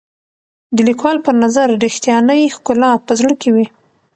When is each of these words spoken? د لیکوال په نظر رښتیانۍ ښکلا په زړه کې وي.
د 0.75 0.77
لیکوال 0.87 1.17
په 1.25 1.31
نظر 1.43 1.67
رښتیانۍ 1.85 2.41
ښکلا 2.55 2.91
په 3.05 3.11
زړه 3.19 3.33
کې 3.41 3.49
وي. 3.55 3.65